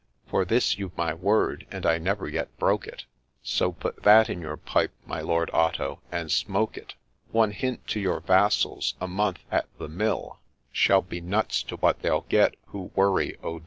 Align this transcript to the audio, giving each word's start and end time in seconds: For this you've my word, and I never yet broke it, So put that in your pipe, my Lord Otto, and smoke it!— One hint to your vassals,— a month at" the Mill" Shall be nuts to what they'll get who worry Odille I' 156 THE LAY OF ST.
For 0.25 0.45
this 0.45 0.79
you've 0.79 0.97
my 0.97 1.13
word, 1.13 1.67
and 1.69 1.85
I 1.85 1.99
never 1.99 2.27
yet 2.27 2.57
broke 2.57 2.87
it, 2.87 3.05
So 3.43 3.71
put 3.71 4.01
that 4.01 4.31
in 4.31 4.41
your 4.41 4.57
pipe, 4.57 4.89
my 5.05 5.21
Lord 5.21 5.51
Otto, 5.53 6.01
and 6.11 6.31
smoke 6.31 6.75
it!— 6.75 6.95
One 7.31 7.51
hint 7.51 7.85
to 7.89 7.99
your 7.99 8.19
vassals,— 8.21 8.95
a 8.99 9.07
month 9.07 9.43
at" 9.51 9.67
the 9.77 9.87
Mill" 9.87 10.39
Shall 10.81 11.03
be 11.03 11.21
nuts 11.21 11.61
to 11.61 11.75
what 11.75 11.99
they'll 12.01 12.25
get 12.29 12.55
who 12.69 12.89
worry 12.95 13.13
Odille 13.13 13.19
I' 13.19 13.19
156 13.37 13.41
THE 13.41 13.47
LAY 13.47 13.49
OF 13.49 13.55
ST. 13.57 13.59